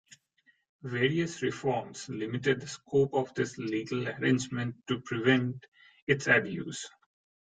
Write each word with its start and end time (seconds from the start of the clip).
Various 0.81 1.43
reforms 1.43 2.09
limited 2.09 2.59
the 2.59 2.67
scope 2.67 3.13
of 3.13 3.31
this 3.35 3.59
legal 3.59 4.07
arrangement 4.07 4.73
to 4.87 4.99
prevent 5.01 5.67
its 6.07 6.25
abuse. 6.25 6.89